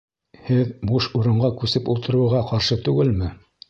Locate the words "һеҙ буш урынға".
0.47-1.53